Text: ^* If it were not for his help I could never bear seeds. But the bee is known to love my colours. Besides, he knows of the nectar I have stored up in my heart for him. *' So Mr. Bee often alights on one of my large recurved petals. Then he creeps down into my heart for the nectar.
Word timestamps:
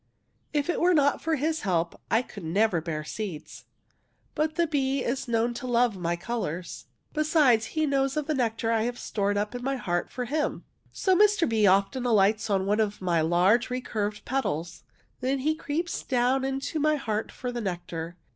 ^* 0.01 0.03
If 0.51 0.67
it 0.67 0.81
were 0.81 0.95
not 0.95 1.21
for 1.21 1.35
his 1.35 1.61
help 1.61 2.01
I 2.09 2.23
could 2.23 2.43
never 2.43 2.81
bear 2.81 3.03
seeds. 3.03 3.65
But 4.33 4.55
the 4.55 4.65
bee 4.65 5.03
is 5.03 5.27
known 5.27 5.53
to 5.53 5.67
love 5.67 5.95
my 5.95 6.15
colours. 6.15 6.87
Besides, 7.13 7.65
he 7.77 7.85
knows 7.85 8.17
of 8.17 8.25
the 8.25 8.33
nectar 8.33 8.71
I 8.71 8.81
have 8.85 8.97
stored 8.97 9.37
up 9.37 9.53
in 9.53 9.63
my 9.63 9.75
heart 9.75 10.09
for 10.09 10.25
him. 10.25 10.63
*' 10.77 10.85
So 10.91 11.15
Mr. 11.15 11.47
Bee 11.47 11.67
often 11.67 12.03
alights 12.03 12.49
on 12.49 12.65
one 12.65 12.79
of 12.79 12.99
my 12.99 13.21
large 13.21 13.69
recurved 13.69 14.25
petals. 14.25 14.81
Then 15.19 15.37
he 15.37 15.53
creeps 15.53 16.01
down 16.01 16.43
into 16.43 16.79
my 16.79 16.95
heart 16.95 17.31
for 17.31 17.51
the 17.51 17.61
nectar. 17.61 18.17